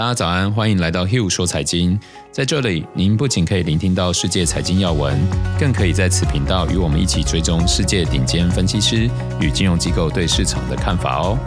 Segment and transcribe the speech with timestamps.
[0.00, 2.00] 大家早安，欢迎来到 Hugh 说财经。
[2.32, 5.20] 在这里，您不仅可以聆听到世界财经要闻，
[5.58, 9.10] 更可以在此频道与我们一起追踪世界顶尖分析师
[9.42, 11.38] 与金融机构对市场的看法哦。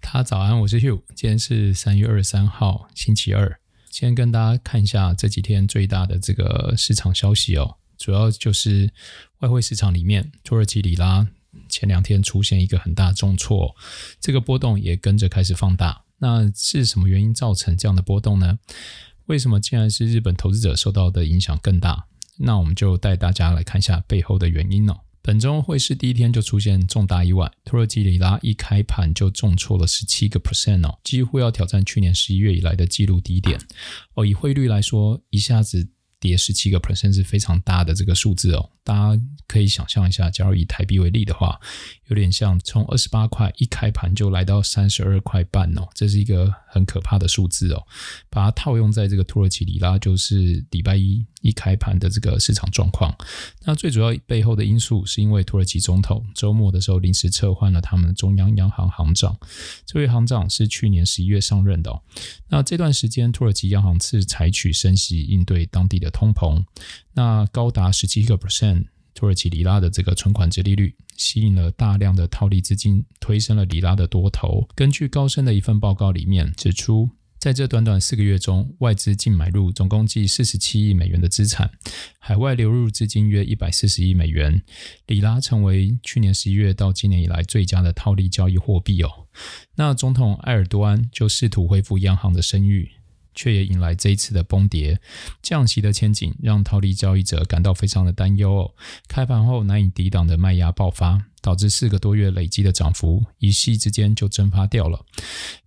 [0.00, 3.58] 大家早安，我是 Hugh，今天是三月二十三号，星期二。
[3.90, 7.78] 先跟大家看一下这几天最大的这个市场消息哦。
[7.98, 8.92] 主要就是
[9.40, 11.26] 外汇市场里面，土耳其里拉
[11.68, 13.74] 前两天出现一个很大重挫，
[14.20, 16.04] 这个波动也跟着开始放大。
[16.18, 18.58] 那是什么原因造成这样的波动呢？
[19.26, 22.06] 为什么竟然是日本投资者受到的影响更大？
[22.38, 25.00] 那我们就带大家来看一下背后的原因哦。
[25.22, 33.58] 本周汇市第一天就出现重大意外，土耳其里拉一开盘就重挫了十七个 percent 哦，几乎要挑战去年十一月以来的纪录低点
[34.14, 34.26] 哦。
[34.26, 35.88] 以汇率来说，一下子。
[36.24, 41.60] 跌十七个 percent 是非常大的这个数字哦，大家可以想象一下，假如以台币为例的话，
[42.06, 47.86] 有点像从二十八块一开盘就来到三十二块半哦，这是一个很可怕的数字哦。
[48.30, 53.14] 把它套用在这个土耳其里拉，就是礼拜一一开盘的这个市场状况。
[53.66, 59.38] 那最主要背后的因素是因为土耳其总统周末的时候临时撤换了他们中央央行行长，
[59.84, 62.00] 这位行长是去年十一月上任的哦。
[62.48, 66.64] 那这段时间土耳其央行是采取升息应对当地的通膨，
[67.14, 74.68] 那高达十七个 percent 土耳其里拉的这个存款殖利率，吸引了大量的套利资金，推升了里拉的多头。
[74.74, 81.70] 根据高盛的一份报告里面指出，在这短短四个月中，外资净买入总共计四十七亿美元的资产，
[82.18, 84.62] 海外流入资金约一百四十亿美元，
[85.06, 89.26] 里拉成为去年十一月到今年以来最佳的套利交易货币哦。
[89.76, 92.92] 那总统埃尔多安就试图恢复央行的声誉。
[93.34, 95.00] 却也引来这一次的崩跌，
[95.42, 98.74] 降息的前景让套利交易者感到非常的担忧哦。
[99.08, 105.04] 开盘后难以抵挡的卖压爆发，导致四个多月累积的涨幅一夕之间就蒸发掉了。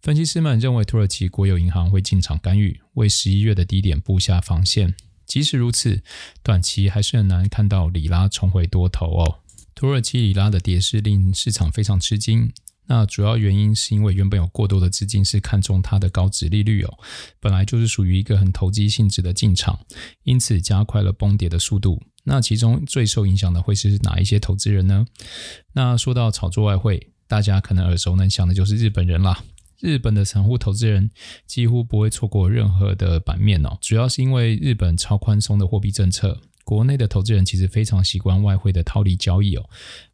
[0.02, 4.96] 分析师们认为土耳其国有银行会进场干预，为十一月的低点布下防线。
[5.26, 6.02] 即使如此，
[6.42, 9.40] 短期还是很难看到里拉重回多头哦。
[9.76, 12.52] 土耳其里拉的跌势令市场非常吃惊。
[12.88, 16.98] 那主要原因是因为原本有过多的资金是看中它的高值利率哦，
[17.40, 19.80] 本来就是属于一个很投机性质的进场，
[20.24, 22.02] 因此加快了崩跌的速度。
[22.24, 25.06] 那其中最受影响的会是哪一些投资人呢？
[25.74, 29.44] 那说到炒作外汇，大家可能耳熟能详的就是日本人啦。
[29.80, 31.12] 日本的散户投资人
[31.46, 39.70] 几乎不会错过任何的版面哦，主要是因为日本超宽松的货币政策，国内的投资人其实非常习惯外汇的套利交易哦。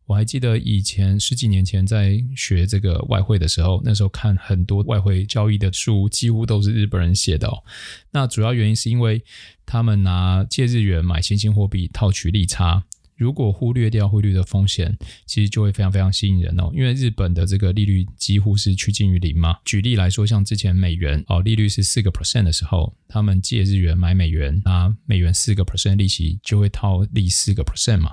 [0.05, 7.63] 我还记得以前十几年前在学这个外汇的时候，那时候看很多外汇交易的书，几乎都是日本人写的哦。
[8.11, 9.23] 那主要原因是因为
[9.65, 12.83] 他们拿借日元买新兴货币套取利差。
[13.23, 14.93] 如果忽略掉汇率的风险，
[15.25, 16.69] 其实就会非常非常吸引人哦。
[16.75, 19.55] 因为日本的这个利率几乎是趋近于零嘛。
[19.63, 28.11] 举例来说，像之前美元哦利率是四个 percent 的时候，他们借日元买美元，那美元四个 percent 利息，就会套利四个 percent 嘛。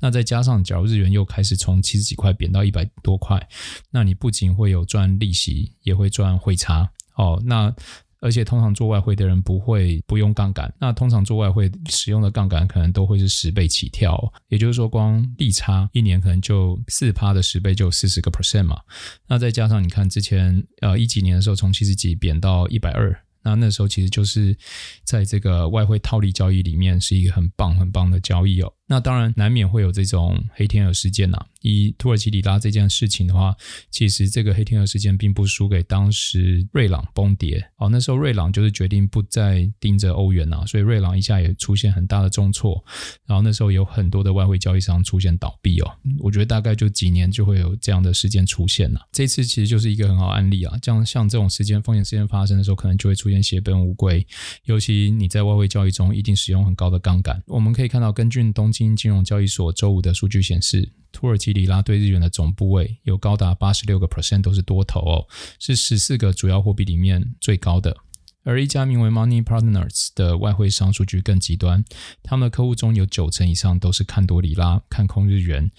[0.00, 3.48] 那再加上，假如日元又开始从七十几块贬到一百多块，
[3.90, 7.42] 那你不仅会有赚利息，也会赚汇差哦。
[7.44, 7.74] 那
[8.22, 18.80] 而且通常做外汇的人不会不用杠杆，那通常做外汇使用的杠杆可能都会是十倍起跳，也就是说光利差一年可能就四趴的十倍就四十个 percent 嘛，
[19.26, 23.14] 那再加上你看之前呃一几年的时候从七十几贬到一百二。
[23.44, 24.56] 那那时候其实就是
[25.02, 28.72] 在这个外汇套利交易里面是一个很棒很棒的交易哦。
[28.86, 31.46] 那当然难免会有这种黑天鹅事件呐、啊。
[31.62, 33.54] 以土耳其里拉这件事情的话，
[33.88, 37.88] 其实这个黑天鹅事件并不输给当时瑞郎崩跌哦。
[37.88, 42.84] 那时候瑞郎就是决定不再盯着欧元呐，所以瑞郎一下也出现很大的重挫。
[43.26, 45.90] 然后那时候有很多的外汇交易商出现倒闭哦。
[46.18, 49.00] 我觉得大概就几年就会有这样的事件出现了。
[49.12, 50.76] 这次其实就是一个很好案例啊。
[50.82, 54.26] 这样像这种事件风险事件发生的时候，可能就会出现血本无归。
[54.64, 57.40] 尤其你在外汇交易中一定使用很高的杠杆。
[57.46, 65.28] 我们可以看到，根据东金金融交易所周五的数据显示，土耳其里拉对日元的总部位有高达八十六个 percent 都是多头哦，
[65.58, 67.96] 是十四个主要货币里面最高的。
[68.44, 71.84] 而一家名为 Money Partners 的外汇商数据更极端，
[72.24, 75.70] 他们的客户中有九成以上都是看多里拉，看空日元。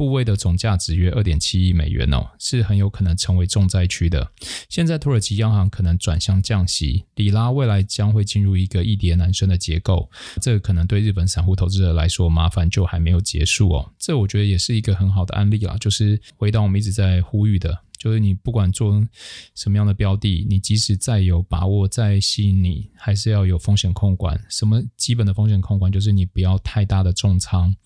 [0.00, 4.32] 部位的总价值约二点七亿美元哦，是很有可能成为重灾区的。
[4.70, 10.10] 现在土耳其央行可能转向降息，里拉未来将会进入一个一跌难升的结构。
[10.40, 13.92] 这可能对日本散户投资者来说，麻烦就还没有结束哦。
[13.98, 17.78] 这我觉得也是一个很好的案例啊，就是回到我们一直在呼吁的。
[18.00, 19.06] 就是你不管做
[19.54, 24.42] 什么样的标的，你即使再有把握、再吸引你，还是要有风险控管。
[24.48, 25.92] 什么基本的风险控管？
[25.92, 27.76] 就是你不要太大的重仓，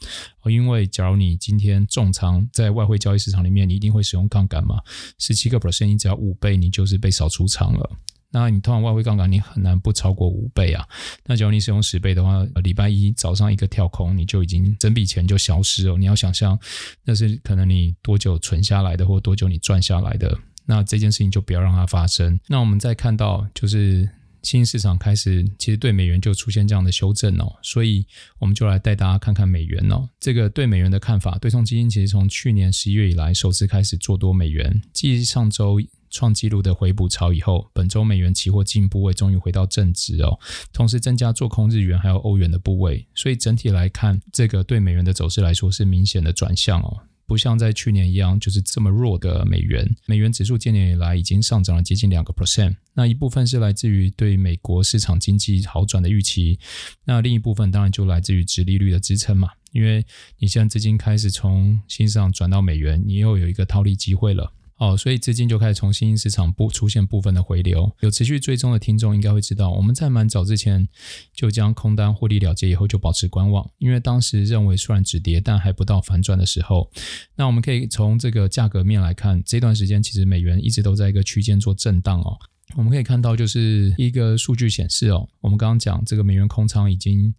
[0.44, 4.80] 因为假如你今天重仓在外汇交易市场里面，你一定会使用杠杆嘛，
[5.18, 7.90] 十七个 percent，你只要五倍，你就是被扫出场了。
[8.34, 10.84] 那你通常外汇杠杆，你很难不超过五倍啊。
[11.24, 15.96] 那假如你使用十倍的话，礼拜一早上一个跳空，你就已经整笔钱就消失了。
[15.96, 16.58] 你要想象，
[17.04, 20.36] 那是可能你多久存下来的，或多久你赚下来的。
[20.66, 22.40] 那这件事情就不要让它发生。
[22.48, 24.02] 那我们再看到，就是
[24.42, 27.52] 新兴市场开始，其实对美元就出现这样的修正哦。
[27.62, 28.04] 所以
[28.40, 30.08] 我们就来带大家看看美元哦。
[30.18, 35.78] 这个对美元的看法，对冲基金其实从去年十一月以来首次开始做多美元，继上周。
[36.14, 40.38] 创纪录的回补潮以后，本周美元期货净部位终于回到正值哦，
[40.72, 49.84] 同时增加做空日元还有欧元的部位，所以整体来看，这个对美元的走势来说是明显的转向哦，不像在去年一样就是这么弱的美元。
[50.06, 56.60] 美元指数今年以来已经上涨了接近两个 percent，那一部分是来自于对美国市场经济好转的预期，
[57.04, 60.06] 那另一部分当然就来自于殖利率的支撑嘛，因为
[60.38, 64.52] 你现在资金开始从新市场转到美元，你又有一个套利机会了。
[64.76, 67.94] 哦，所以资金就开始从新兴市场部出现部分的回流。
[68.00, 70.88] 有持续追踪的听众应该会知道，我们在蛮早之前
[71.32, 76.90] 就将空单获利了结以后就保持观望，因为当时认为虽然止跌，但还不到反转的时候。
[77.36, 82.36] 那我们可以从这个价格面来看，这段时间其实美元一直都在一个区间做震荡哦。
[82.76, 87.32] 我们可以看到，就是一个数据显示哦，我们刚刚讲这个美元空仓已经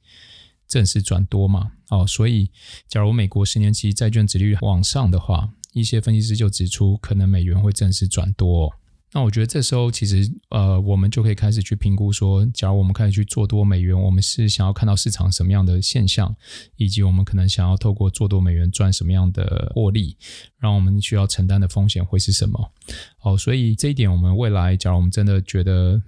[0.68, 1.72] 正式转多嘛。
[1.90, 2.50] 哦，所以
[2.88, 8.74] 假如美国十年期债券殖利率往上的话，一些分析师就指出，可能美元会正式转多。
[9.12, 16.34] 那我觉得这时候其实呃，我们就可以开始去评估说，假如我们开始去做多美元，我们是想要看到市场什么样的现象，
[16.78, 20.18] 以及我们可能想要透过做多美元赚什么样的获利，
[20.60, 22.72] 让我们需要承担的风险会是什么？
[23.18, 26.02] 好，所以这一点我们未来，假如我们真的觉得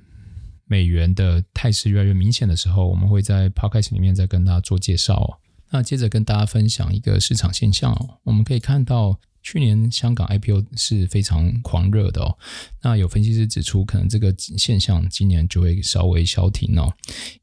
[0.65, 5.39] 美元的态势越来越明显的时候，我们会在 Podcast 里面再跟大家做介绍。
[5.71, 9.19] 那接着跟大家分享一个市场现象，我们可以看到。
[9.49, 12.37] 去年香港 IPO 是非常狂热的哦，
[12.83, 16.93] 那有分析师指出，可能这个现象今年就会稍微消停哦，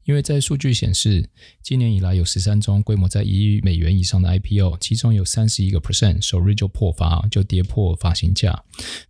[0.03, 1.27] 因为在数据显示，
[1.63, 8.63] 今年以来有十三宗规模在一亿美元以上的 IPO，其中有三十一个 percent 首日就破发，就跌破发行价，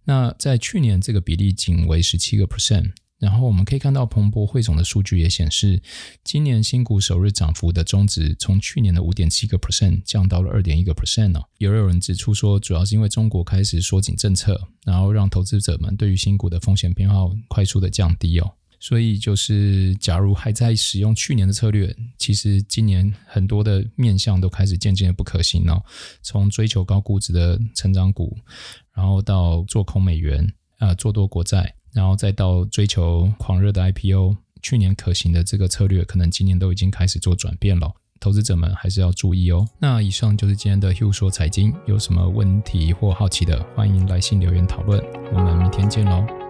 [0.05, 2.91] 那在去年这个比例仅为十七个 percent。
[3.17, 5.81] 然后我们可以看到，彭博汇总的数据也显示，
[6.23, 11.43] 今年新股首日涨幅的中值从去年的五点七个 percent 降到了二点一个 percent 哦。
[11.57, 18.51] 也有人指出说，主要是因为中国开始缩紧政策，然后让投资者们对于新股的风险偏好快速的降低哦。
[18.81, 25.81] 所以就是，假如还在使用去年的策略，其实今年很多的面向都开始渐渐的不可行哦。
[26.21, 28.37] 从追求高估值的成长股，
[28.93, 31.74] 然后到做空美元啊，做多国债。
[31.95, 37.89] 然后再到追求狂热的 IPO，去年可行的这个策略，可能今年都已经开始做转变了。
[38.19, 39.65] 投资者们还是要注意哦。
[39.79, 45.01] 那以上就是今天的 Hugh 说财经，有什么问题或好奇的，欢迎来信留言讨论。
[45.33, 46.44] 我们明天见喽。